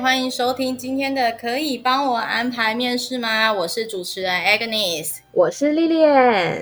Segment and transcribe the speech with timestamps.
[0.00, 3.52] 欢迎收听今天的，可以帮我安排面试吗？
[3.52, 6.04] 我是主持人 Agnes，我是丽丽。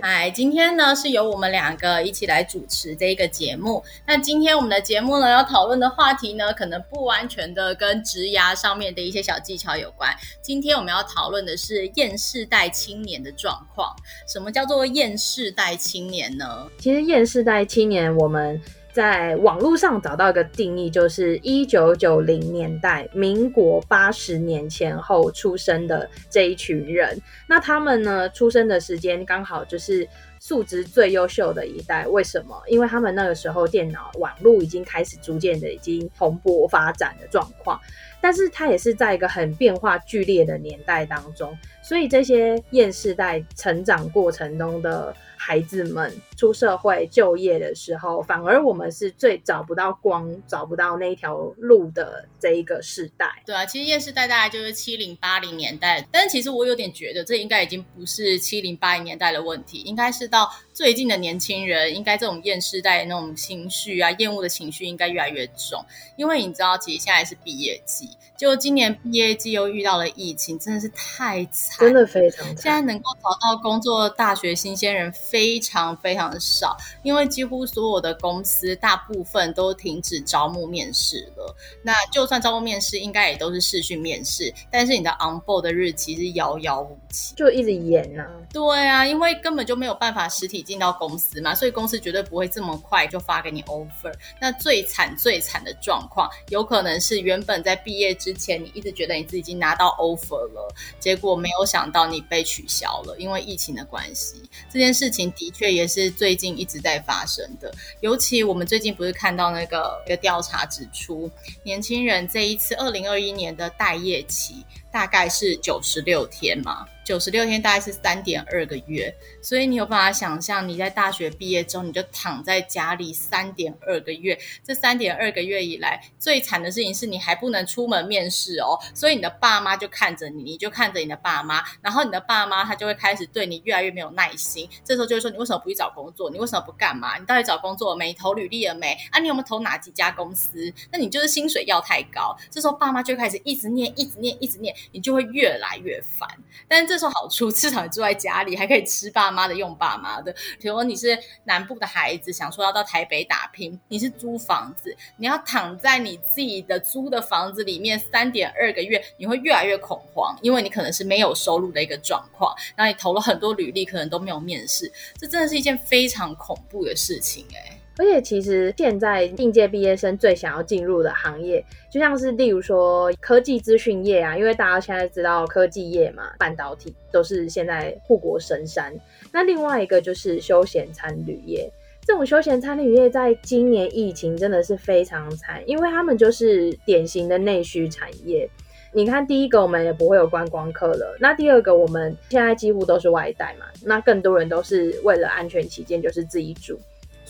[0.02, 3.82] 嗨，今天呢是由我们两个一起来主持这一个节目。
[4.06, 10.10] 那今天我们的节目呢要讨论的话题呢，可能不完全的跟职涯上面的一些小技巧有关。
[10.42, 13.94] 今天我们要讨论的是厌世代青年的状况。
[14.26, 16.66] 什么叫做厌世代青年呢？
[16.78, 18.60] 其实厌世代青年我们。
[18.92, 27.20] 在网络上找到一个定义，就是一九九零年代，民国八十年前后出生的这一群人。
[27.46, 30.08] 那他们呢，出生的时间刚好就是
[30.40, 32.04] 素质最优秀的一代。
[32.08, 32.60] 为什么？
[32.66, 37.80] 因为他们那个时候电脑网络已经开始逐渐的已经蓬勃发展的状况。
[38.20, 45.14] 但是它也是在一个很变化剧烈的年代当中，所以这些厌世代成长过程中的。
[45.42, 53.42] 孩子们出社会就业的时候，反而我们是最找不到光、找不到那条路的这一个世代。
[53.46, 60.46] 对啊，其实夜世代大概就是七零八零年代，但是其实我有点觉得，这应该已经不是七零八零年代的问题，应该是到
[60.80, 65.84] 最近的年轻人，应该这种厌世代的那种情绪啊、厌恶的情绪应该越来越重。
[66.16, 72.56] 因为你知道，其实现在是毕业季，就今年毕业季又遇到了疫情，真的是太惨，真的非常惨。
[72.56, 75.12] 现在能够找到工作大学新鲜人。
[75.12, 81.54] 非常非常的少，因为几乎所有的公司大部分都停止招募面试了。
[81.82, 84.52] 那就算招募面试，应该也都是视讯面试。
[84.70, 88.30] 但是你的 onboard 的日期是遥遥无期，就一直延呐、啊。
[88.52, 94.12] 对啊，因为根本就没有办法实体进到公司嘛，所以公司绝对不会这么快就发给你 offer。
[94.40, 104.42] 那最惨最惨的状况，有可能是原本在毕业之前，你一直觉得你自己已经拿到 offer 了，结果没有想到你被取消了，因为疫情的关系。
[104.70, 105.30] 这件事情。
[105.40, 111.30] 的确也是最近一直在发生的，尤其我们最近不是看到那个一个调查指出，
[111.62, 116.86] 年轻人这一次二零二一年的待业期大概是九十六天嘛。
[117.04, 119.12] 九十六天大概是三点二个月，
[119.42, 124.38] 所以你有办法想象，你在大学毕业之后，你就躺在家里三点二个月。
[124.62, 134.68] 这三点二个月以来，最惨的事情是你还不能出门面试哦，所以你的爸妈就看着你，你就看着你的爸妈，然后你的爸妈他就会开始对你越来越没有耐心。
[134.84, 136.30] 这时候就会说：你为什么不去找工作？
[136.30, 137.18] 你为什么不干嘛？
[137.18, 138.14] 你到底找工作了没？
[138.14, 138.92] 投履历了没？
[139.10, 140.72] 啊，你有没有投哪几家公司？
[140.92, 142.36] 那你就是薪水要太高。
[142.50, 146.28] 这时候爸妈就开始一直念，一直念，一直念，你就会越来越烦。
[146.68, 147.10] 但是这。
[147.10, 150.32] 好处， 至少你住在家里，还可以吃爸妈的，用爸妈的。
[150.60, 167.79] 比如说你是南部的孩子，想说要到台北打拼，你是租房子，你要躺在你自己的租的房子里面三点二个月，你会越来越恐慌，因为你可能是没有收入的一个状况，然后你投了很多履历，可能都没有面试，这真的是一件非常恐怖的事情欸。
[168.00, 171.62] 而且其实现在应届毕业生最想要进入的行业，
[171.92, 178.90] 就像是例如说科技资讯业啊，因为大家现在知道科技业嘛，半导体都是现在护国神山。
[179.30, 188.48] 那另外一个就是休闲餐旅业，这种休闲餐旅业在今年疫情真的是非常惨，因为他们就是典型的内需产业。
[188.94, 196.80] 你看，第一个我们也不会有观光客了，那第二个我们现在几乎都是外带嘛，那更多人都是为了安全起见，就是自己煮。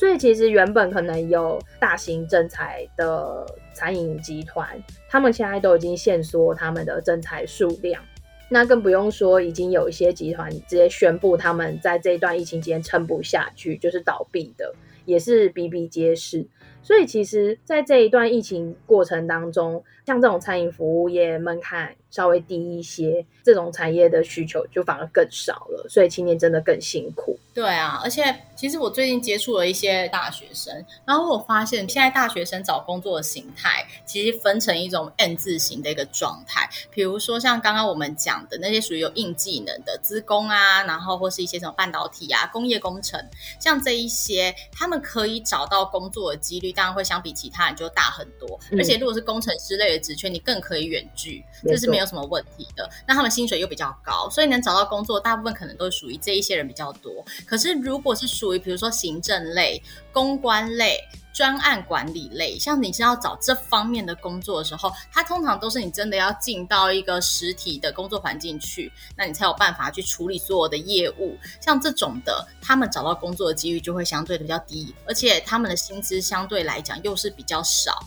[0.01, 3.45] 所以其实原本可能有大型征才的
[3.75, 4.67] 餐饮集团，
[5.11, 8.03] 他们现在都已经限缩他们的征才数量，
[8.49, 14.75] 那更不用说已经有一些集团直接宣布他们在这一段疫情期间撑不下去，就是倒闭的，
[15.05, 16.47] 也是比比皆是。
[16.83, 27.39] 所以其实，在这一段疫情过程当中，像这种餐饮服务业门槛稍微低一些，这种产业的需求就反而更少了，所以青年真的更辛苦。
[27.55, 28.23] 对啊，而且
[28.57, 36.69] 其实我最近接触了一些大学生，然后我发现现在大学生找工作的形态其实分成一种 N 字形的一个状态。
[36.91, 43.25] 比如说像刚刚我们讲的那些属于有硬技能的资工啊，然后或是一些什么半导体啊、工业工程，
[43.61, 48.59] 像这一些，他们可以找到工作的几率当然会相比其他人就大很多。
[48.73, 52.89] 嗯、而且如果是工程师类的职缺，你更可以远距，这是没有什么问题的。
[53.07, 57.25] 那他们薪水又比较高，所以能找到工作，大部分可能都属于这一些人比较多。
[57.47, 59.83] 可是，如果是属于比如说行政类、
[60.13, 60.99] 公关类、
[61.33, 71.37] 专案管理类，像你是要找这方面的工作的时候，它通常都是你真的要进到一个实体的工作环境去，那你才有办法去处理所有的业务。
[71.61, 78.05] 像这种的，他们找到工作的几率就会相对的比较低，而且他们的薪资相对来讲又是比较少。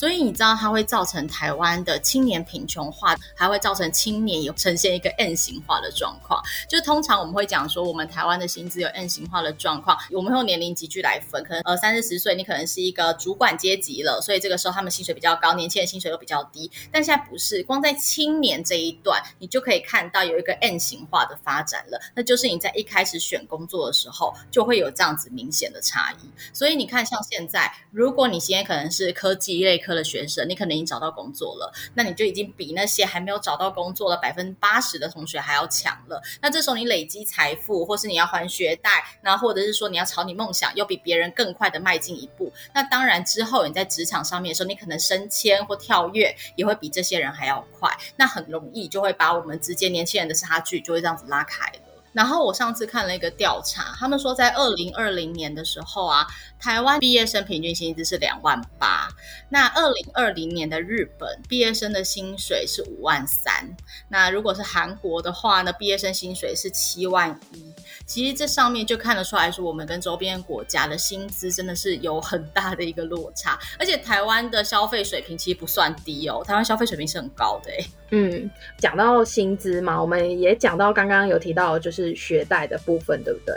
[0.00, 6.42] 所以你知道它会造成台湾的青年贫穷化，还会造成青年有呈现一个 N 型化的状况。
[6.66, 16.70] 就通常我们会讲说，我们台湾的薪资有 N 型化的状况，我们用年龄级距来分，可能呃三四十岁，你可能是一个主管阶级了，所以这个时候他们薪水比较高，年轻人薪水又比较低。
[16.90, 22.00] 但现在不是，光在青年这一段，你就可以看到有一个 N 型化的发展了。
[22.14, 26.30] 那就是你在一开始选工作的时候，就会有这样子明显的差异。
[26.54, 36.20] 所以你看，像现在，如果你现在可能是科技类科的学生，你可能已经找到工作了，那你就已经比那些还没有找到工作的百分之八十的同学还要强了。
[36.40, 42.52] 那这时候你累积财富，或是你要还学贷，那或者是说你要朝你梦想，又比别人更快的迈进一步。
[42.74, 47.90] 那当然之后你在职场上面的时候，你可能升迁或跳跃也会比这些人还要快。
[48.16, 51.89] 那很容易就会把我们之间年轻人的差距就会这样子拉开了。
[52.12, 56.26] 然后我上次看了一个调查，他们说在二零二零年的时候啊，
[56.58, 59.08] 台湾毕业生平均薪资是两万八。
[59.48, 63.76] 那二零二零年的日本毕业生的薪水是五万三。
[64.08, 67.72] 那如果是韩国的话呢，毕业生薪水是七万一。
[68.06, 73.58] 其实这上面就看得出来说，我们跟周边国家的薪资真的是有很大的一个落差。
[73.78, 77.90] 而且台湾的消费水平其实不算低哦，台湾消费水平是很高的诶。
[78.10, 83.54] 嗯，讲到薪资嘛，我们也讲到刚刚有提到就是学贷的部分，对不对？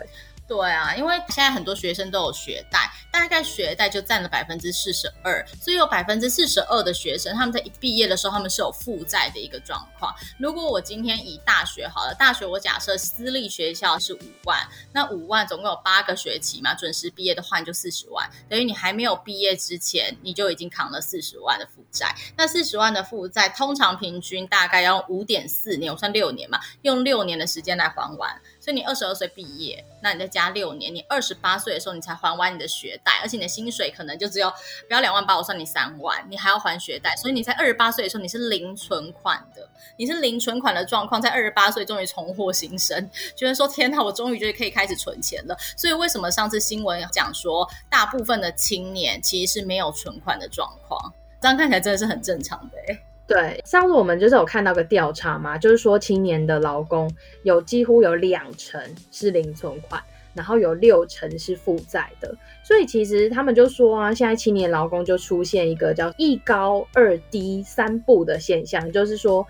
[0.54, 10.14] 对啊，因为现在很多学生都有学贷，大概学贷就占了百分之四十二，所以有百分之四十二的学生他们在一毕业的时候，他们是有负债的一个状况。
[10.38, 14.60] 如果我今天以大学好了，大学我假设私立学校是五万，
[14.92, 22.14] 那五万总共有八个学期嘛，准时毕业的话你就四十万，等于你还没有毕业之前，你就已经扛了四十万的负债。
[22.38, 28.40] 那四十万的负债，通常平均大概要五点四年，我算六年嘛，用六年的时间来还完。
[28.64, 34.50] 所以你二十二岁毕业，那你再加六年，你二十八岁的时候你才还完你的学贷，而且你的薪水可能就只有
[34.88, 39.68] 不要两万八，我算你三万，你还要还学贷，所以你在二十八岁的时候你是零存款的，
[39.98, 45.58] 你是零存款的状况，在二十八岁终于重获新生，觉得说天哪，我终于就是可以开始存钱了。
[45.76, 53.04] 所以为什么上次新闻讲说，大部分的青年其实是没有存款的状况，这样看起来真的是很正常的欸。
[53.34, 57.10] 对，上次我们就是有看到个调查嘛，就是说青年的劳工
[57.42, 58.80] 有几乎有两成
[59.12, 60.00] 是零存款，
[60.36, 62.32] 然后有六成是负债的，
[62.64, 69.44] 所以其实他们就说啊，现在青年劳工就出现一个叫一高二低三不的现象，就是说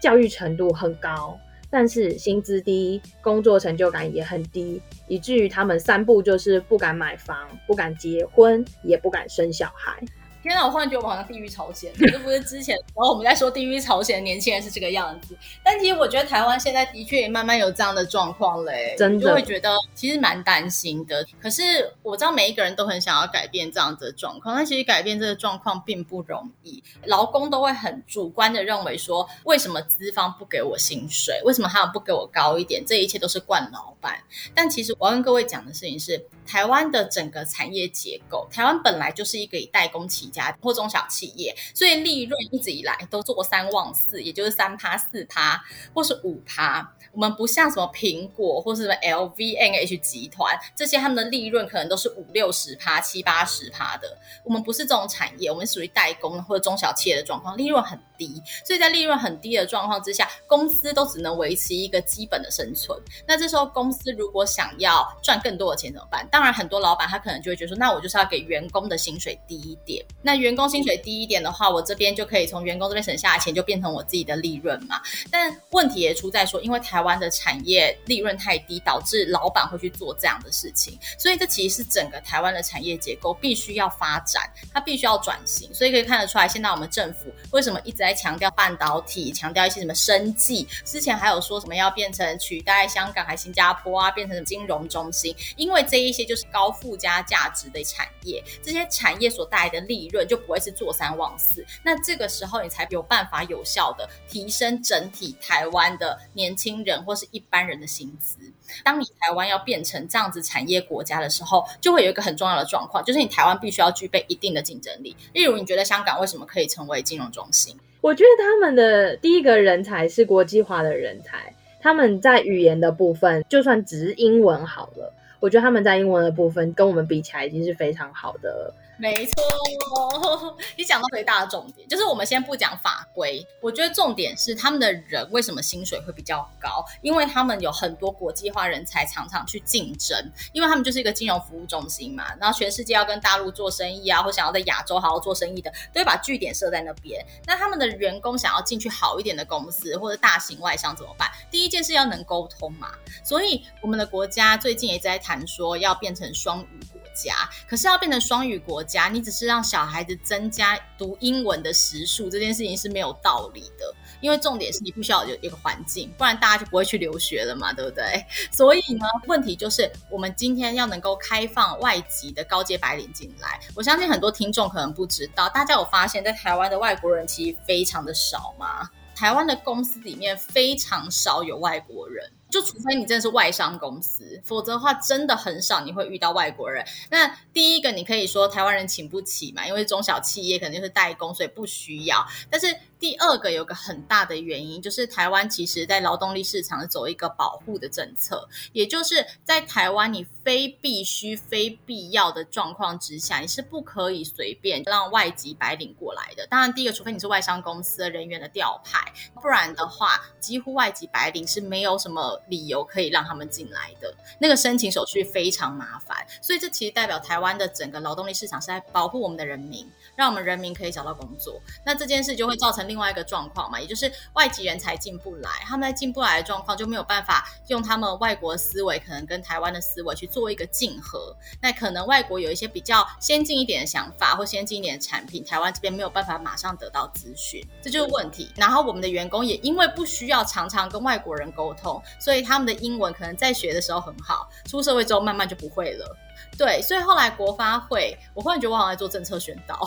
[0.00, 1.36] 教育程度很高，
[1.68, 7.36] 但是薪资低，工作成就感也很低，以至于他们三不就是不敢买房，
[7.66, 10.00] 不敢结婚，也不敢生小孩。
[10.44, 15.34] 天哪，我忽然觉得我好像地狱朝鲜，这不是之前，然后我们在说地狱朝鲜的年轻人是这个样子。
[15.62, 21.26] 但其实我觉得台湾现在的确也慢慢有这样的状况嘞，真的就会觉得其实蛮担心的。
[21.40, 26.82] 可是我知道每一个人都很想要改变这样子的状况，但其实改变这个状况并不容易。
[27.06, 31.40] 劳工都会很主观的认为说，为什么资方不给我薪水？
[31.46, 32.84] 为什么他们不给我高一点？
[32.84, 34.22] 这一切都是惯老板。
[34.54, 45.62] 但其实我要跟各位讲的事情是，台湾的整个产业结构，台湾本来就是一个以代工起家或中小企业，所以利润一直以来都做三望四，也就是三趴四趴
[45.94, 46.92] 或是五趴。
[47.12, 54.18] 我们不像什么苹果或是什么 LVMH 集团这些，他们的利润可能都是五六十趴、七八十趴的。
[54.44, 58.42] 我们不是这种产业，我们属于代工或者中小企业的状况，利润很低。
[58.66, 63.00] 所以在利润很低的状况之下，公司都只能维持一个基本的生存。
[63.28, 66.26] 那这时候公司如果想要赚更多的钱怎么办？
[66.32, 70.04] 当然，很多老板他可能就会觉得说，那我就是要给员工的薪水低一点。
[70.24, 75.00] 那员工薪水低一点的话，我这边就可以从员工这边省下的钱，就变成我自己的利润嘛。
[75.30, 80.98] 但问题也出在说，因为台湾的产业利润太低，导致老板会去做这样的事情。
[81.16, 85.72] 所以这其实是整个台湾的产业结构必须要发展，它必须要转型。
[85.72, 96.24] 所以可以看得出来，现在我们政府为什么一直在强调半导体，强调一些什么生技，之前还有说什么要变成取代香港还新加坡啊，变成金融中心，因为这一些。
[96.24, 101.64] 就是高附加价值的产业，这些产业所带来的利润就不会是坐三望四。
[101.82, 108.36] 那这个时候，你才有办法有效的提升整体台湾的年轻人或是一般人的薪资。
[108.84, 115.16] 当你台湾要变成这样子产业国家的时候，就会有一个很重要的状况，就是你台湾必须要具备一定的竞争力。
[115.32, 117.74] 例如，你觉得香港为什么可以成为金融中心？
[118.00, 125.12] 我觉得他们的第一个人才是国际化的人才，他们在语言的部分，就算只是英文好了。
[125.40, 136.84] 我觉得他们在英文的部分跟我们比起来已经是非常好的没错， 你讲到最大的重点，就是我们先不讲法规，我觉得重点是他们的人为什么薪水会比较高？
[137.02, 140.16] 因为他们有很多国际化人才，常常去竞争，
[140.52, 142.24] 因为他们就是一个金融服务中心嘛。
[142.40, 147.24] 然后全世界要跟大陆做生意啊，或想要在亚洲好好做生意的，都会把据点设在那边。
[147.46, 151.28] 那他们的员工想要进去好一点的公司或者大型外商怎么办？
[151.50, 152.92] 第一件事要能沟通嘛。
[153.22, 163.94] 所以我们的国家最近也在谈说要变成双语国家，可是要变成双语国家，你只是让小孩子增加读英文的时数，这件事情是没有道理的。
[164.20, 168.24] 因为重点是你不需要有一个环境，不然大家就不会去留学了嘛，对不对？
[168.50, 173.60] 所以呢，问题就是我们今天要能够开放外籍的高阶白领进来。
[173.74, 178.88] 我相信很多听众可能不知道，大家有发现，在台湾的外国人其实非常的少吗？
[179.14, 182.28] 台湾的公司里面非常少有外国人。
[182.54, 186.86] 就除非你真的是外商公司，否则的话真的很少你会遇到外国人。
[187.10, 192.24] 那第一个你可以说台湾人请不起嘛，因为中小企业肯定是代工，所以不需要。
[192.48, 206.46] 但是第二个有个很大的原因，就是台湾其实在劳动力市场走一个保护的政策，也就是在台湾你非必须、非必要的状况之下，你是不可以随便让外籍白领过来的。
[206.46, 209.00] 当然，第一个除非你是外商公司人员的调派，
[209.40, 212.40] 不然的话，几乎外籍白领是没有什么。
[212.48, 221.60] 理由可以让他们进来的那个申请手续非常麻烦，所以这其实代表台湾的整个劳动力市场是在保护我们的人民，让我们人民可以找到工作。
[221.84, 231.34] 那这件事就会造成另外一个状况嘛，也就是外籍人才进不来，他们在进不来的状况就没有办法用他们外国思维，可能跟台湾的思维去做一个竞合。
[231.60, 238.52] 那可能外国有一些比较先进一点的想法或先进一点的产品，台湾这边没有办法马上得到资讯，这就是问题。
[238.54, 242.44] 然后我们的员工也因为不需要常常跟外国人沟通，所以。
[242.44, 246.16] 他们的英文可能在学的时候很好，出社会之后慢慢就不会了。
[246.58, 249.80] 对，所以后来国发会，我忽然觉得我好像在做政策宣导。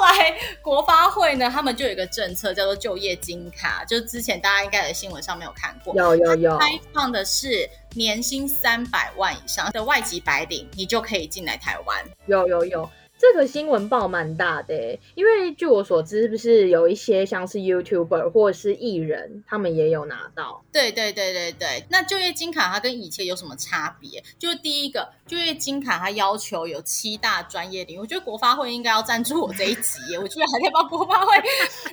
[0.00, 12.02] 后来国发会呢，他们就有一个政策叫做就业金卡，就是之前大家应该在新闻上面有看过，有有有，开放的是年薪三百万以上的外籍白领，你就可以进来台湾。
[12.24, 12.90] 有有有。
[13.20, 20.64] 这个新闻报蛮大的，因为据我所知，是不是有一些像是 YouTuber 或者是艺人，他们也有拿到？
[20.72, 21.84] 对对对对对。
[21.90, 24.24] 那就业金卡它跟以前有什么差别？
[24.38, 31.34] 就是第一个，就业金卡它要求有七大专业领域，我觉得国发会应该要赞助我这一集，我居然还在帮国发会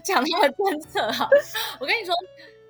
[0.06, 1.28] 讲他们政策哈。
[1.82, 2.16] 我跟你说。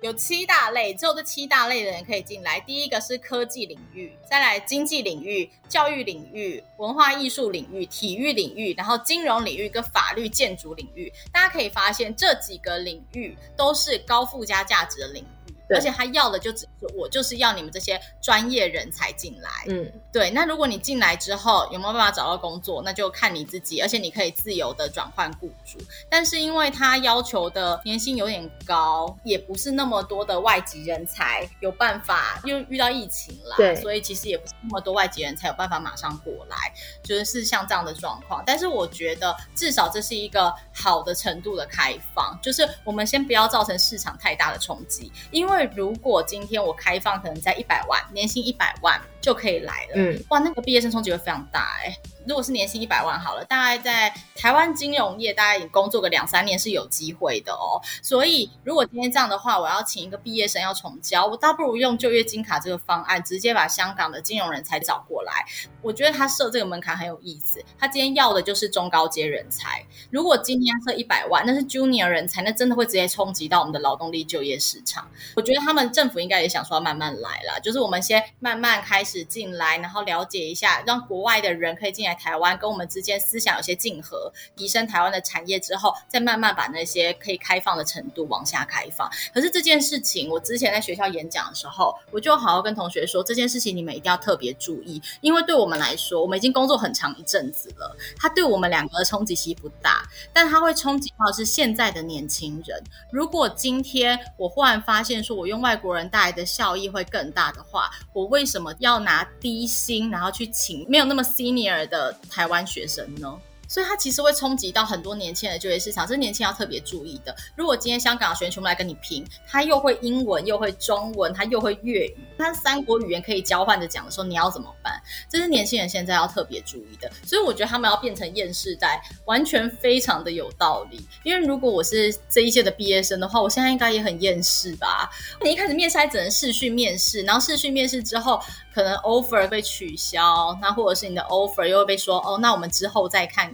[0.00, 2.60] 有七大类，只有这七大类的人可以进来。
[2.60, 11.12] 第一个是科技领域，再来经济领域、教育领域、文化艺术领域、体育领域，然后金融领域跟法律建筑领域。
[11.32, 15.26] 大家可以发现，这几个领域都是高附加价值的领域。
[15.74, 19.50] 而且他要的就只是我，就是要你们这些专业人才进来。
[19.66, 20.30] 嗯，对。
[20.30, 23.80] 那如果你进来之后有没有办法找到工作，那就看你自己。
[23.80, 25.78] 而且你可以自由的转换雇主。
[26.08, 36.72] 但是因为他要求的年薪有点高，也不是那么多的外籍人才有办法，因为遇到疫情了，对，所以其实也不是那么多外籍人才有办法马上过来，
[37.02, 38.42] 就是是像这样的状况。
[38.46, 45.57] 但是我觉得至少这是一个好的程度的开放，就是我们先不要造成市场太大的冲击，因为。
[45.74, 49.92] 如果今天我开放，可能在一百万，年薪一百万就可以来了。
[49.94, 51.98] 嗯，哇，那个毕业生冲击会非常大哎、欸。
[52.26, 57.80] 如果是年薪一百万好了，大概在台湾金融业，大概已经工作个两三年是有机会的哦。
[58.02, 65.32] 所以，如果今天这样的话，我要请一个毕业生要重交，我倒不如用就业金卡这个方案，直接把香港的金融人才找过来。
[65.80, 67.64] 我觉得他设这个门槛很有意思。
[67.78, 69.82] 他今天要的就是中高阶人才。
[70.10, 75.08] 如果今天设一百万，那是 junior 人才，那真的会直接冲击到我们的劳动力就业市场。
[75.34, 82.18] 我觉得他们政府应该也想说要慢慢来啦，就是我们先慢慢开始进来，然后了解一下，让国外的人可以进来。
[82.18, 89.08] 台湾跟我们之间思想有些竞合，提升台湾的产业之后，再慢慢把那些可以开放的程度往下开放。
[89.32, 102.82] 可是这件事情，我之前在学校演讲的时候，我就好好跟同学说，这件事情你们一定要特别注意，因为对我们来说，我们已经工作很长一阵子了，它对我们两个的冲击其实不大，但它会冲击到是现在的年轻人。
[103.12, 112.16] 如果今天我忽然发现说我用外国人带来的效益会更大的话，我为什么要拿低薪然后去请没有那么 senior 的？
[112.30, 113.40] 台湾学生呢？
[113.68, 117.36] 所以它其实会冲击到很多年轻人的就业市场，这是年轻人要特别注意的。
[117.54, 125.00] 如果今天香港的学员全部来跟你拼，他又会英文，又会中文，他又会粤语，他三国语言可以交换着讲的时候，你要怎么办？
[125.30, 127.10] 这是年轻人现在要特别注意的。
[127.26, 131.06] 所以我觉得他们要变成厌世代，完全非常的有道理。
[131.22, 135.10] 因为如果我是这一届的毕业生的话，我现在应该也很厌世吧？
[135.42, 138.40] 你一开始面试还只能试训面试，然后试训面试之后，
[138.74, 143.52] 可能 offer 被取消，那或者是你的 offer 又会被说哦，那我们之后再看，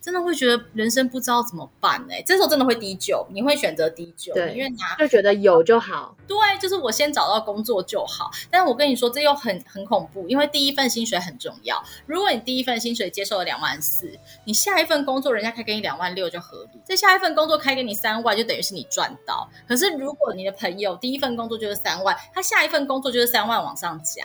[0.00, 8.30] 真的会觉得人生不知道怎么办哎、欸，这时候真的会低就，你会选择低就，对，因为拿就觉得有就好，对，就是我先找到工作就好。
[8.50, 11.82] 但是我跟你说，这又很很恐怖，因为第一份薪水很重要。
[12.06, 14.10] 如果你第一份薪水接受了两万四，
[14.44, 19.48] 你下一份工作人家开给你两万六就合理，再下一份工作开给你三万，就等于是你赚到。
[19.66, 24.24] 可是如果你的朋友第一份工作就是三万，他下一份工作就是三万往上加。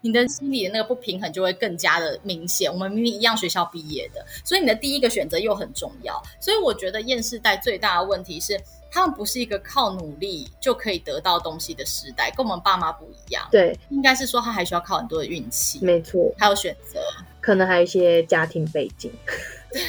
[0.00, 2.72] 你的心里的那个不平衡就会更加的明显。
[2.72, 6.22] 我们明明一样学校毕业的，所以你的第一个选择又很重要。
[6.40, 13.46] 所以我觉得厌世代最大的问题是，他们不是一个靠努力就可以得到东西的时代，跟我们爸妈不一样。
[13.50, 15.80] 对，应该是说他还需要靠很多的运气。
[15.82, 17.00] 没错，还有选择，
[17.40, 19.12] 可能还有一些家庭背景。
[19.70, 19.82] 对，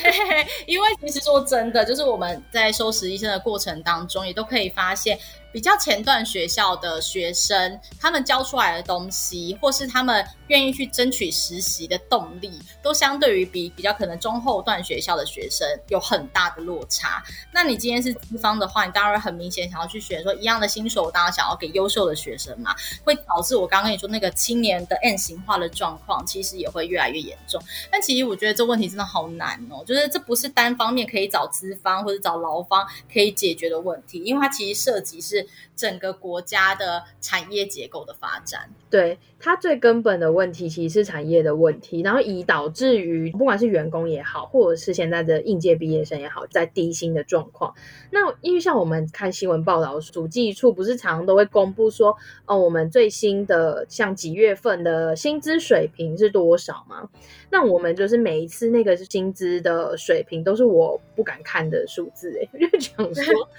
[0.65, 5.17] 因为其实说真的，就是我们在收拾医生的过程当中，也都可以发现。
[5.51, 17.23] 比较前段学校的学生，他们教出来的东西，或是他们愿意去争取实习的动力，都相对于比比较可能中后段学校的学生有很大的落差。
[17.51, 27.61] 那你今天是资方的话，你当然很明显想要去选说一样的薪水，我当然想要给优秀的学生嘛，会导致我刚刚跟你说那个青年的 N 型化的状况，其实也会越来越严重。
[27.91, 35.47] 但其实我觉得这问题真的好难哦，就是这不是单方面可以找资方或者找劳方可以解决的问题，因为它其实涉及是。
[35.79, 47.73] 整个国家的产业结构的发展，对，它最根本的问题其实是产业的问题，然后以导致于不管是员工也好，或者是现在的应届毕业生也好，在低薪的状况。
[48.11, 52.15] 那因为像我们看新闻报道，主计处不是常常都会公布说，
[52.45, 57.07] 哦，我们最新的像几月份的薪资水平是多少吗？
[57.49, 63.49] 那我们就是每一次那个薪资的水平都是我不敢看的数字，哎， 就讲说。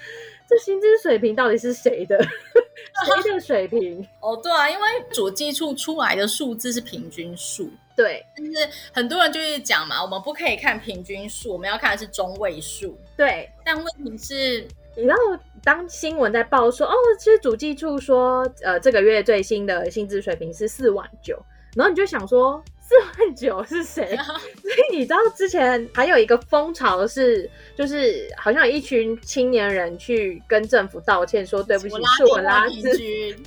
[0.51, 2.21] 这薪资水平到底是谁的？
[3.23, 4.05] 谁的水平？
[4.19, 8.21] 哦，对啊，因为主计处出来的数字是平均数，对。
[8.35, 12.97] 但是很多人就是讲嘛，我们不可以看平均数，我们要看的是中位数。
[13.15, 13.49] 对。
[13.63, 14.67] 但问题是，
[14.97, 15.15] 你知道，
[15.63, 21.41] 当新闻在报说，哦，其实主计处说，呃，这个月最新的薪资水平是四万九，
[21.77, 22.61] 然后你就想说。
[22.91, 24.17] 四万九是谁？
[24.61, 33.37] 所以你知道之前还有一个风潮是，就是好像有一群青年人去跟政府道歉，说对不起，是我拉低 对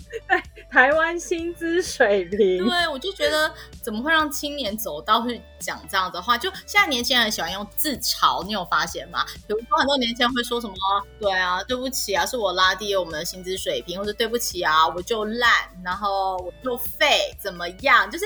[0.71, 2.67] 台湾薪资水平。
[2.67, 3.53] 对，我就觉得
[3.83, 6.39] 怎么会让青年走到去讲这样的话？
[6.39, 9.27] 就现在年轻人很喜欢用自嘲，你有发现吗？
[9.47, 10.75] 比如说很多年轻人会说什么？
[11.21, 15.51] 对啊，对不起啊，是我拉低了我们的薪资水平，或者对不起啊，我就烂，
[15.85, 18.11] 然后我就废，怎么样？
[18.11, 18.25] 就是。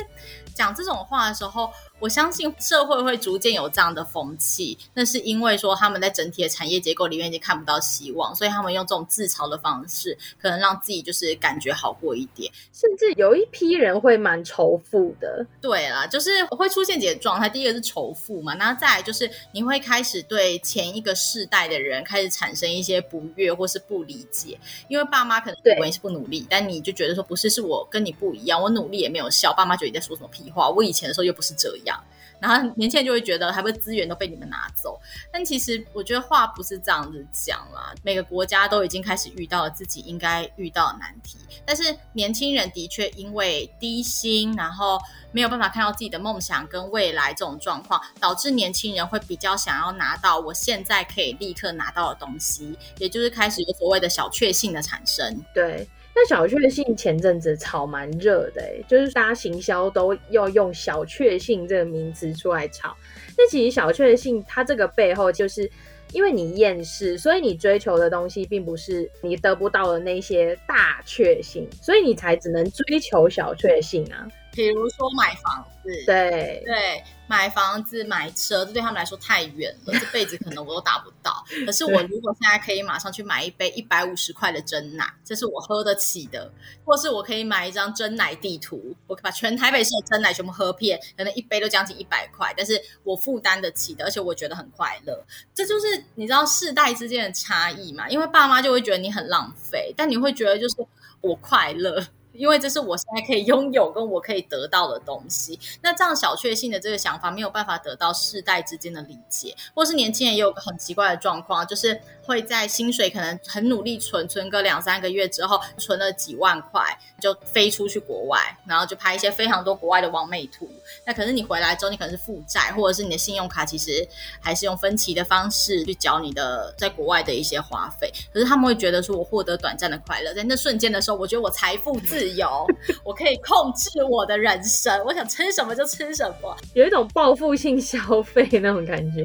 [0.59, 4.77] 讲这种话的时候，我相信社会会逐渐有这样的风气。
[4.93, 12.53] 那是因为说他们在整体的产业结构里面已经看不到希望，所以他们用这种自嘲的方式，可能让自己就是感觉好过一点。
[12.73, 15.47] 甚至有一批人会蛮仇富的。
[15.61, 17.49] 对啦，就是会出现几个状态。
[17.49, 30.48] 第一个是仇富嘛，然后再来就是你会开始对前一个世代的人开始产生一些不悦或是不理解，因为爸妈可能认为是不努力，但你就觉得说不是，是我跟你不一样，我努力也没有效，爸妈觉得你在说什么屁。
[30.51, 31.99] 话我以前的时候又不是这样，
[32.41, 34.99] 然后年轻人就会觉得，还不资源都被你们拿走。
[35.33, 41.39] 但其实我觉得话不是这样子讲啦，每个国家都已经开始遇到了自己应该遇到的难题。
[41.67, 44.99] 但是年轻人的确因为低薪，然后
[45.33, 55.45] 没有办法看到自己的梦想跟未来这种状况，导致年轻人会比较想要拿到我现在可以立刻拿到的东西，也就是开始有所谓的小确幸的产生。
[55.53, 55.89] 对。
[56.21, 62.97] 那小确幸前阵子炒蛮热的，欸，就是大家行销都要用小确幸这个名词出来炒。
[63.37, 65.71] 那其实小确幸它这个背后，就是
[66.11, 74.27] 因为你厌世，所以你追求的东西并不是你得不到的那些大确幸，所以你才只能追求小确幸啊。
[74.59, 81.45] 比如说买房子，对对，买房子买车，这对他们来说太远了，这辈子可能我都达不到。
[81.65, 86.51] 可是我如果现在可以马上去买一杯一百五十块的真奶，这是我喝得起的；
[86.85, 95.25] 或是我可以买一张真奶地图，我可以把全台北市的真奶全部喝遍，可能一杯都将近一百块，但是我负担得起的，而且我觉得很快乐。
[95.55, 98.09] 这就是你知道世代之间的差异嘛？
[98.09, 100.75] 因为爸妈就会觉得你很浪费，但你会觉得就是
[101.21, 102.05] 我快乐。
[102.39, 116.83] 因为这是我现在可以拥有跟我可以得到的东西， 那这样小确幸的这个想法没有办法得到世代之间的理解，或是年轻人也有个很奇怪的状况，就是会在薪水可能很努力存，存个两三个月之后，存了几万块，
[117.19, 120.71] 就飞出去国外，然后就拍一些非常多国外的网美图。
[121.07, 124.07] 那可是你回来之后，你可能是负债，或者是你的信用卡其实
[124.41, 128.13] 还是用分期的方式去缴你的在国外的一些花费。
[128.31, 132.67] 可是他们会觉得说，我获得短暂的快乐，在那瞬间的时候，我觉得我财富自由，
[133.03, 139.25] 我可以控制我的人生，我想吃什么就吃什么，有一种报复性消费那种感觉。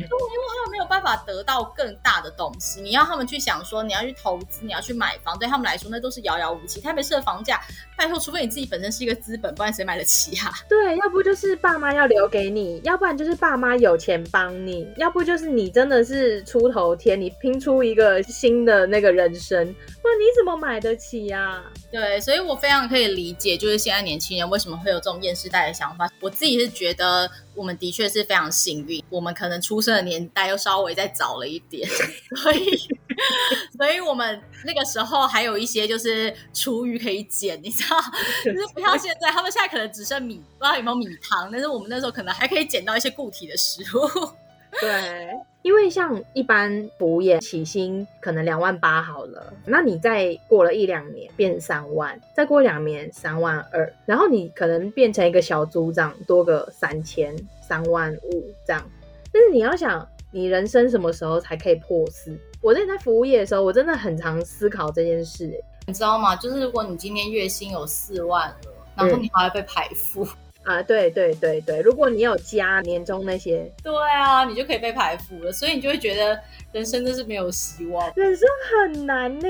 [1.04, 6.80] 法得到更大的东西，你要他们去想说，你要去投资，你要去买房，对他们来说那都是遥遥无期。
[6.80, 7.62] 台北市的房价，
[7.98, 10.52] 拜托，除非你自己本身是一个资本，不然谁买得起啊？
[10.70, 19.66] 对，要不就是爸妈要留给你，要不然就是爸妈有钱帮你，要不就是你真的是出头天，你拼出一个新的那个人生，
[20.02, 21.64] 不然你怎么买得起呀、啊？
[21.92, 26.10] 对，所以我非常可以理解，就是现在年轻人为什么会有这种厌世代的想法。
[26.20, 31.88] 我自己是觉得，我们的确是非常幸运，我们可能出生的年代又稍微再早了一点，
[32.36, 32.78] 所以，
[33.78, 37.98] 所以我们那个时候还有一些就是厨余可以捡，你知道，
[38.44, 44.30] 就是不像现在，他们现在可能只剩米，不知道有没有米汤，但是我们那时候可能还可以捡到一些固体的食物。
[44.80, 45.30] 对。
[45.62, 58.84] 因为像一般服务业起薪可能两万八好了，那你再过了一两年变三万，再过两年三万二，然后你可能变成一个小组长，多个三千、三万五这样。
[59.32, 62.38] 但是你要想，你人生什么时候才可以破四？
[62.60, 65.50] 我在在服务业的时候，我真的很常思考这件事。
[65.88, 66.36] 你知道吗？
[66.36, 68.58] 就是如果你今天月薪有四万了，
[68.98, 70.26] 然后你还要被排富。
[70.26, 70.30] 嗯
[70.64, 76.40] 啊，对对对对，如果你有加年终那些，对啊，你就可以被排付了，所以你就会觉得
[76.74, 79.48] 人生真是没有希望，人生很难呢。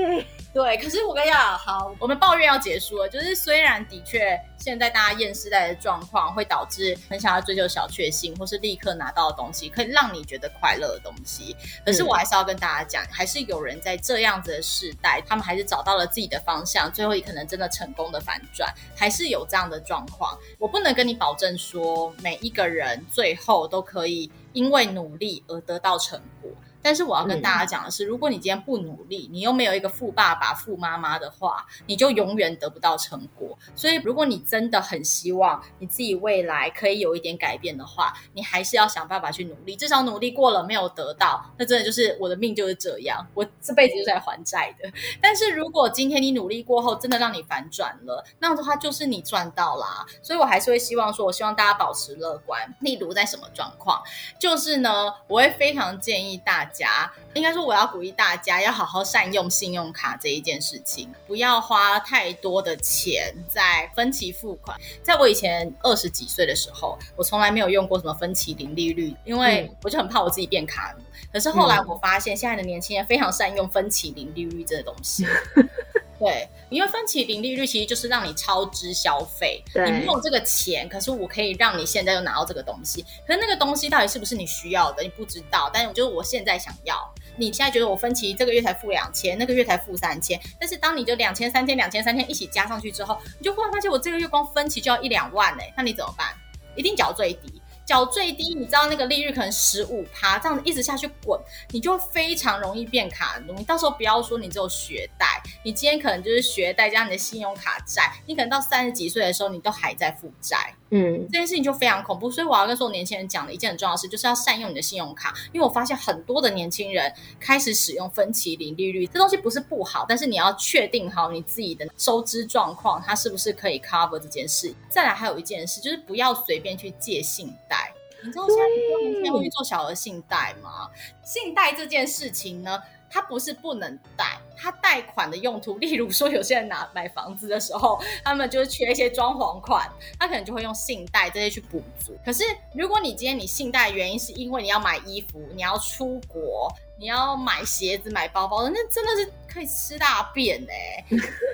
[0.52, 3.08] 对，可是我跟你讲，好，我们抱怨要结束了。
[3.08, 20.38] 就是虽然的确现在大家厌世代的状况会导致很想要追求小确幸，或是立刻拿到的东西，可以让你觉得快乐的东西，可是我还是要跟大家讲，还是有人在这样子的世代，他们还是找到了自己的方向，最后也可能真的成功的反转，还是有这样的状况。
[20.58, 26.50] 我不能跟你保证说每一个人最后都可以因为努力而得到成果。
[26.84, 33.58] 但是我要跟大家讲的是，如果你今天不努力，你又没有一个富爸爸、富妈妈的话，你就永远得不到成果。
[33.74, 39.74] 所以，如果你真的很希望你自己未来可以有一点改变的话，你还是要想办法去努力。
[39.74, 44.92] 至少努力过了没有得到，那真的就是我的命就是这样，我这辈子就是来还债的。
[45.22, 50.04] 但是如果今天你努力过后，真的让你反转了，那样的话就是你赚到啦。
[50.22, 52.62] 所以我还是会希望说，我希望大家保持乐观。
[52.80, 54.02] 例如在什么状况，
[54.38, 56.73] 就是呢，我会非常建议大家。
[56.74, 64.78] 家应该说，我要鼓励大家要好好善用信用卡这一件事情，不要花太多的钱在分期付款。
[65.02, 71.04] 在我以前二十几岁的时候，我从来没有用过什么分期零利率，因为我就很怕我自己变卡奴。
[71.32, 75.26] 可是后来我发现，现在的年轻人非常善用分期零利率这个东西。
[76.18, 83.04] 对，因为分期零利率其实就是让你超支消费，你没有这个钱，可是我可以让你现在就拿到这个东西。
[83.26, 85.70] 可是那个东西到底是不是你需要的，你不知道。
[85.72, 86.96] 但是我就是我现在想要，
[87.36, 96.28] 你现在觉得我分期这个月才付两千，那个月才付三千，但是当你就两千、三千、两千、三千一起加上去之后，你就忽然发现我这个月光分期就要一两万哎，那你怎么办？
[96.76, 97.60] 一定缴最低。
[97.86, 101.38] 缴最低，你知道那个利率可能十五趴，这样子一直下去滚，
[101.70, 103.54] 你就非常容易变卡奴。
[103.54, 110.74] 你到时候不要说你只有学贷，你今天可能就是学贷加你的信用卡债，你可能到三十几岁的时候，你都还在负债。
[110.96, 112.30] 嗯，这件事情就非常恐怖。
[112.30, 115.34] 所以我要跟所有年轻人讲的一件很重要的事，就是要善用你的信用卡。
[115.52, 124.72] 因为我发现很多的年轻人开始使用分期零利率，这东西不是不好，但是你要确定好你自己的收支状况，它是不是可以 cover 这件事。
[124.88, 127.92] 再来还有一件事，就是不要随便去借信贷。
[128.22, 130.88] 你知道现在很多年轻人会去做小额信贷吗？
[131.22, 132.80] 信贷这件事情呢，
[133.14, 142.18] 它不是不能贷，它贷款的用途，例如说有些人拿买房子的时候，他们就是缺一些装潢款，他可能就会用信贷这些去补足。
[142.24, 142.42] 可是
[142.74, 151.04] 如果你今天你信贷的原因是因为你要买衣服，你要出国，你要买鞋子、买包包，那真的是可以吃大便哎、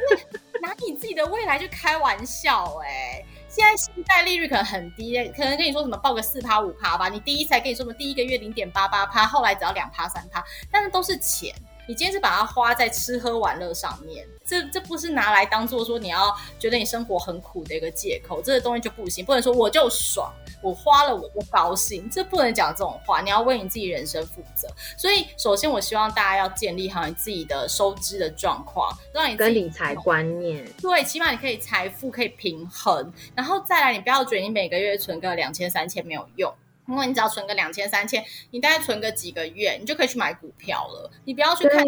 [0.63, 7.09] 拿你自己的未来去开玩笑哎、现在信贷利率可能很低，可能跟你说什么报个四趴五趴吧。
[7.09, 11.53] 你第一次还跟你说什么第一个月零点八八趴，后来只要两趴三趴，但是都是钱。
[11.91, 24.69] 你今天是把它花在吃喝玩乐上面，这这不是拿来当做说你要觉得你生活很苦的一个借口，这个东西就不行，不能说我就爽，我花了我就高兴，这不能讲这种话，你要为你自己人生负责。
[24.97, 36.55] 所以，首先我希望大家要建立好你自己的收支的状况，让你跟理财观念，对，起码你可以财富可以平衡，然后再来，你不要觉得你每个月存个两千三千没有用。
[36.91, 41.11] 因为你只要存个两千三千，你大概存个几个月，你就可以去买股票了。
[41.25, 41.87] 你不要去看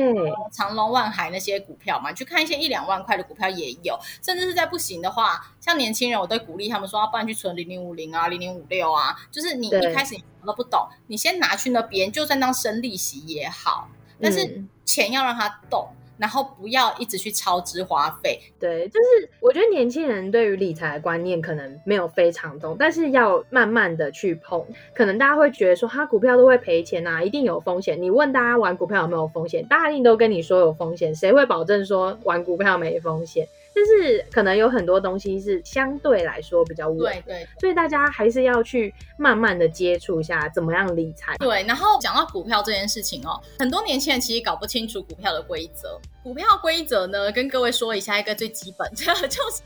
[0.53, 3.99] 长隆、万海那些股票嘛，去看一些一两万块的股票也有。
[4.23, 9.17] 甚至是在不行的话，像年轻人，我都鼓励他们说，要不然去存零零五零啊、零零五六啊。
[9.31, 13.89] 就是你一开始你什么都不懂，你先拿去那边，就算当生利息也好。
[14.21, 15.89] 但是钱要让它动。
[16.19, 18.41] 然后不要一直去超支花费。
[18.59, 24.65] 对，就是我觉得年轻人对于理财的观念可能没有非常懂，但是要慢慢的去碰。
[24.95, 28.01] 可能大家会觉得说，他股票都会赔钱啊，一定有风险。
[28.01, 31.15] 你问大家玩股票有没有风险，大家一定都跟你说有风险。
[31.15, 33.49] 谁会保证说玩股票没风险？
[33.75, 41.37] 就是可能有很多东西是相对来说比较稳，对对，所以大家还是要去慢慢的接触一下怎么样理财。
[41.39, 46.01] 对，然后讲到股票这件事情哦，很多年轻人其实搞不清楚股票的规则。
[46.23, 49.63] 股票规则呢，跟各位说一下一个最基本的， 就是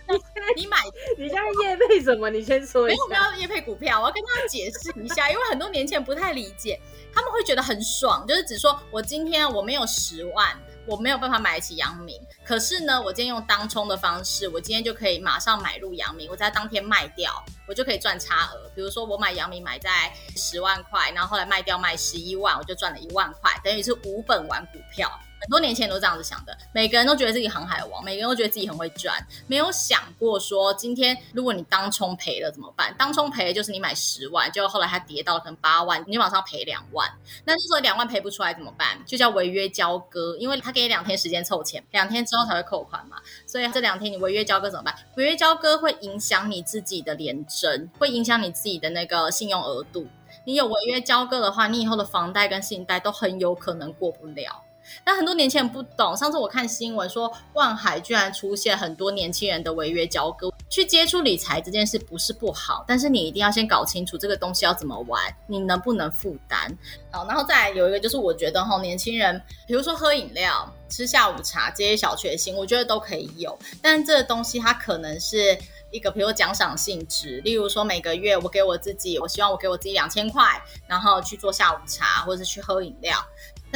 [0.56, 0.78] 你买，
[1.18, 2.30] 你现在业配什么？
[2.30, 2.96] 你先说一下。
[2.96, 6.80] 没有，不要业配股票，我要跟大家解释一下，因为很多年轻人不太理解，
[7.12, 10.48] 他们会觉得很爽，就是只说我今天我没有十万。
[10.86, 18.70] 我没有办法买得起阳明，可是呢，我今天用当冲的方式，我今天就可以马上买入阳明，我在当天卖掉，我就可以赚差额。
[18.74, 25.10] 比如说我买阳明买在十万块，然后后来卖掉卖十一万，我就赚了一万块，等于是无本玩股票。
[25.46, 29.14] 很多年前都这样子想的，每个人都觉得自己航海王，每个人都觉得自己很会赚，
[29.46, 32.92] 没有想过说今天如果你当冲赔了怎么办？
[32.98, 37.08] 当冲赔就是你买十万，就后来它跌到了可能八万，你马上赔两万。
[37.44, 38.98] 那这时候两万赔不出来怎么办？
[39.06, 43.18] 就叫违约交割，因为他给你两天时间凑钱，两天之后才会扣款嘛。
[43.46, 44.92] 所以这两天你违约交割怎么办？
[45.16, 50.08] 违约交割会影响你自己的联征，会影响你自己的那个信用额度。
[50.44, 54.62] 你有违约交割的话，你以后的房贷跟信贷都很有可能过不了。
[55.04, 56.16] 但很多年轻人不懂。
[56.16, 60.52] 上次我看新闻说，万海居然出现很多年轻人的违约交割。
[60.68, 66.76] 去接触理财这件事不是不好，但是你一定要先搞清楚这个东西要怎么玩，你能不能负担？
[67.12, 73.56] 好，然后再来有一个就是，我觉得哈，年轻人，比如说喝饮料、吃下午茶这些小确幸，我觉得都可以有。
[73.80, 75.56] 但这个东西它可能是
[75.92, 83.16] 一个，比如说奖赏性质，例如说每个月我给我自己，我希望我给我自己两千块，然后去做下午茶或者是去喝饮料。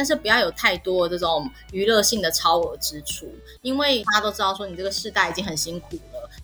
[0.01, 5.99] 但是不要有太多这种娱乐性的超额支出，因为大家都知道说你这个世代已经很辛苦，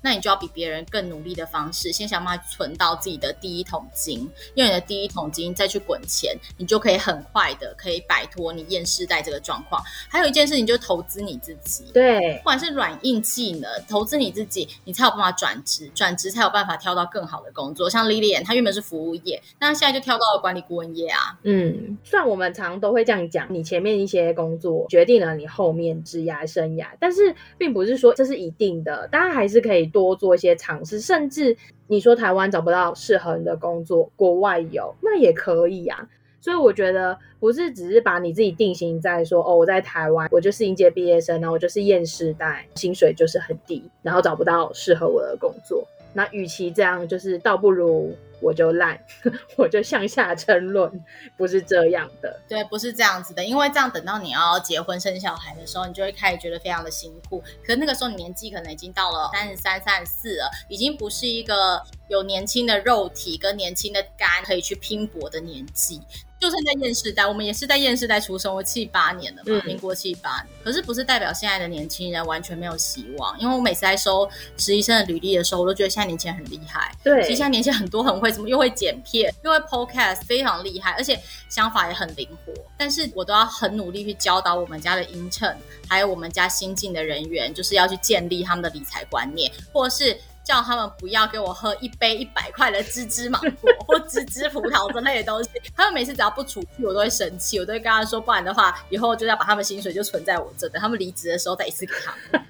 [0.07, 4.19] 那你就要比别人更努力的方式，先想办法存到自己的第一桶金，
[4.55, 9.83] 用你的第一桶金再去滚钱，你就可以很快的可以摆脱你厌世代这个状况。
[10.07, 17.89] 还有一件事情就是投资你自己，对，不管是软硬技能，投资你自己，你才有办法转职，转职才有办法跳到更好的工作。
[17.89, 21.37] 像 Lilian，她原本是服务业，那现在就跳到了管理顾问业啊。
[21.43, 23.45] 嗯，虽然我们常都会这样讲。
[23.49, 30.99] 你前面一些工作决定了你后面职涯生涯，但是并不是说这是一定的，大家还是可以多做一些尝试。
[30.99, 31.57] 甚至
[31.88, 36.07] 你说台湾找不到适合你的工作，国外有，那也可以啊。
[36.39, 45.86] 所以我觉得不是只是把你自己定型在说哦，我在台湾，我就是应届毕业生，然后我就是厌世代，薪水就是很低，然后找不到适合我的工作。
[46.17, 48.17] 那与其这样，就是倒不如。
[48.39, 49.03] 我就烂，
[49.58, 51.03] 我就向下沉沦，
[51.36, 52.39] 不是这样的。
[52.47, 53.43] 对，不是这样子的。
[53.43, 57.43] 因为这样，等到你要结婚生小孩的时候，你就会开始觉得非常的辛苦。
[57.65, 65.99] 可那个时候，你年纪可能已经到了三十三、三十四了，已经不是一个有年轻的肉体跟年轻的肝可以去拼搏的年纪。
[66.39, 70.47] 就算在厌世代，我们也是在厌世代出生，我七八年了嘛，民国七八年。
[70.63, 76.93] 可是不是代表现在的年轻人完全没有希望，因为我每次在收实习生的履历的时候，我都觉得现在年轻人很厉害。
[77.04, 81.19] 对，其实现在年轻人很多很会，怎么又会剪片，又会 podcast，非常厉害，而且
[81.50, 82.54] 想法也很灵活。
[82.78, 85.56] 但是我都要很努力去教导我们家的 intern，
[85.88, 90.17] 还有我们家新进的人员，就是要去建立他们的理财观念，或者是。
[90.47, 95.49] 叫他们不要给我喝一杯一百块的芝芝芒果 或芝芝葡萄之类的东西。
[95.75, 102.47] 他们每次只要不出去，我都会生气，我都会跟他说，不然的话，以后就要把他们薪水就存在我这，等他们离职的时候再一次给他们。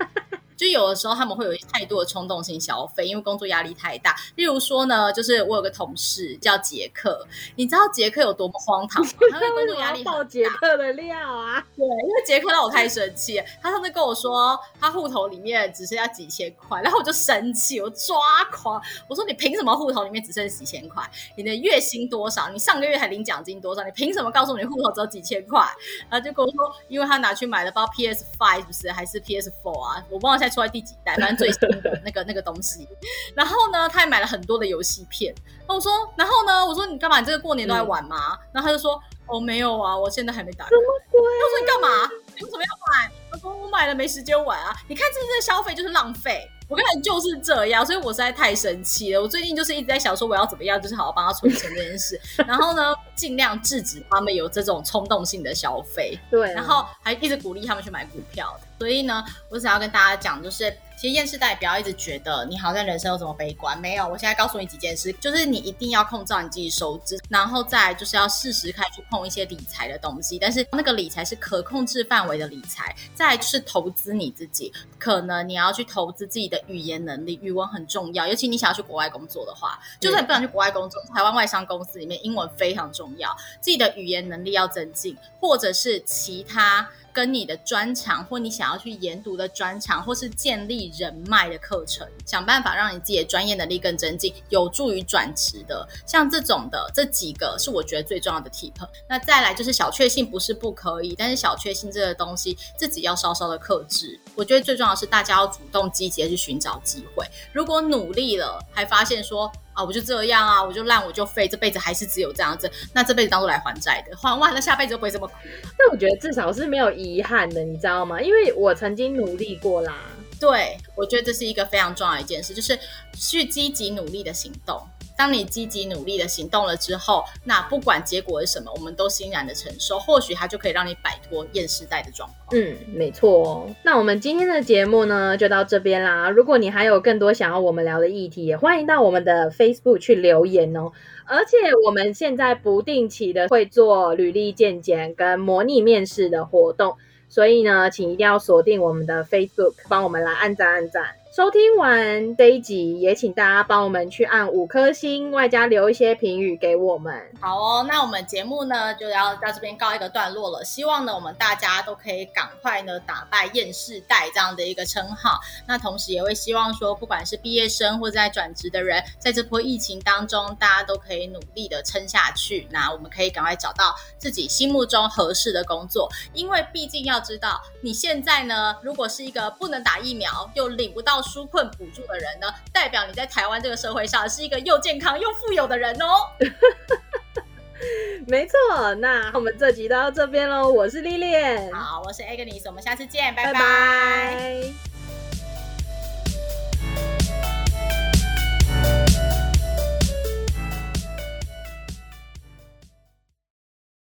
[0.58, 4.16] 就有的时候他们会有太多的冲动性消费，因为工作压力太大。
[4.36, 9.12] 例如说呢，就是我有个同事叫杰克，你知道杰克有多么荒唐吗？
[9.32, 10.04] 他的工作压力。
[10.04, 11.64] 爆 杰克的料啊！
[11.76, 13.42] 对，因为杰克让我太生气。
[13.62, 18.18] 他上次跟我说，他户头里面只剩下几千块，然后我就生气，我抓
[18.52, 18.82] 狂。
[19.08, 21.04] 我说你凭什么户头里面只剩几千块？
[21.36, 22.50] 你的月薪多少？
[22.50, 23.84] 你上个月还领奖金多少？
[23.84, 25.62] 你凭什么告诉我你户头只有几千块？
[26.10, 28.92] 然后就跟我说，因为他拿去买了包 PS Five，是不是？
[28.92, 30.04] 还是 PS Four 啊？
[30.10, 32.88] 我忘了出来第几代，反正最新的那个 那个东西。
[33.36, 35.34] 然后呢，他还买了很多的游戏片。
[35.68, 37.20] 那我说，然后呢，我说你干嘛？
[37.20, 38.34] 你这个过年都在玩吗？
[38.34, 40.70] 嗯、然后他就说，哦，没有啊，我现在还没打开。
[40.70, 41.22] 什么鬼？
[41.22, 42.10] 我说你干嘛？
[42.36, 43.12] 你为什么要买？
[43.32, 44.76] 我说我买了没时间玩啊！
[44.88, 46.50] 你看这这消费就是浪费。
[46.68, 49.22] 我跟你就是这样，所以我实在太生气了。
[49.22, 56.20] 我最近就是一直在想说我要怎么样，就是好好帮他存钱这件事，然后呢，尽量制止他们有这种冲动性的消费。
[56.30, 58.54] 对，然后还一直鼓励他们去买股票。
[58.80, 60.76] 所以呢，我想要跟大家讲，就是。
[60.98, 64.08] 其实厌世代不要一直觉得你好像人生有什么悲观，没有。
[64.08, 72.96] 我现在告诉你几件事，就是你一定要控制好你自己收支，然后再就是要适时开始去碰一些理财的东西，但是那个理财是可控制范围的理财。
[73.14, 83.30] 再就是投资你自己，可能你要去投资自己的语言能力，语文很重要，尤其你想要去国外工作的话，就算你不想去国外工作，台湾外商公司里面英文非常重要，
[83.62, 86.90] 自己的语言能力要增进，或者是其他。
[87.18, 95.90] 跟你的专长，或你想要去研读的专长，或是建立人脉的课程，想办法让你自己的专业能力更增进，有助于转职的。
[96.06, 98.72] 像这种的这几个是我觉得最重要的 tip。
[99.10, 104.20] 那再来就是小确幸不是不可以，但是小确幸这个东西自己要稍稍的克制。
[104.36, 107.26] 我觉得最重要的是大家要主动积极的去寻找机会。
[107.52, 112.70] 如果努力了还发现说，啊，我就这样啊，我就烂，我就废，这辈子还是只有这样子。
[112.94, 115.34] 那这辈子当做来还债的，还完了，下辈子就不会这么苦。
[115.78, 118.20] 那我觉得至少是没有遗憾的，你知道吗？
[118.20, 119.96] 因为我曾经努力过啦。
[120.40, 122.78] 对，我觉得这是一个非常重要的一件事，就是
[123.16, 124.82] 去积极努力的行动。
[125.18, 129.98] 当你积极努力的行动了之后，那不管结果是什么，我们都欣然的承受。
[129.98, 132.58] 或许它就可以让你摆脱厌世代的状况。
[132.58, 133.68] 嗯，没错。
[133.84, 136.30] 那我们今天的节目呢，就到这边啦。
[136.30, 140.92] 如果你还有更多想要我们聊的议题，也欢迎到我们的 Facebook 去留言哦。
[141.26, 146.96] 而且我们现在不定期的会做履历健检跟模拟面试的活动，
[147.28, 151.04] 所以呢，请一定要锁定我们的 Facebook，帮我们来按赞按赞。
[151.30, 157.14] 收听完这一集，也请大家帮我们去按五颗星，外加留一些评语给我们。
[157.40, 160.64] 好哦，那我们节目呢就要到这边告一个段落了。
[160.64, 165.40] 希望呢我们大家都可以赶快呢打败厌世代这样的一个称号。
[165.68, 172.68] 那同时也会希望说，不管是毕业生或在转职的人，在这波疫情当中，大家都可以努力的撑下去。
[172.72, 181.18] 那我们可以赶快找到自己心目中合适的工作，因为毕竟要知道，你现在呢如果是一个不能打疫苗又领不到。
[181.28, 186.06] 纾困补助的人呢，代表你在台湾这个社会上是一个又健康又富有的人哦。
[188.26, 190.68] 没错，那我们这集到这边喽。
[190.68, 191.36] 我是丽丽，
[191.72, 193.54] 好，我是 Agnes，我们下次见，拜拜。
[193.54, 194.97] 拜拜。